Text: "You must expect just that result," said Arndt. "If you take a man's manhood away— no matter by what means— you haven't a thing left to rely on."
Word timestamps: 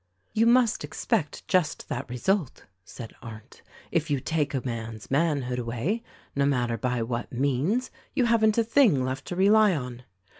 "You 0.33 0.47
must 0.47 0.83
expect 0.83 1.47
just 1.47 1.87
that 1.89 2.09
result," 2.09 2.65
said 2.83 3.13
Arndt. 3.21 3.61
"If 3.91 4.09
you 4.09 4.19
take 4.19 4.55
a 4.55 4.65
man's 4.65 5.11
manhood 5.11 5.59
away— 5.59 6.01
no 6.35 6.47
matter 6.47 6.75
by 6.75 7.03
what 7.03 7.31
means— 7.31 7.91
you 8.15 8.25
haven't 8.25 8.57
a 8.57 8.63
thing 8.63 9.05
left 9.05 9.25
to 9.27 9.35
rely 9.35 9.75
on." 9.75 10.01